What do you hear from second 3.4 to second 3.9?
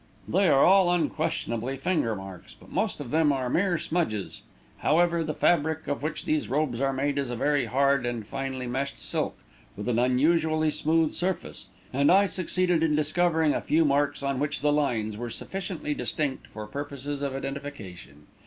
mere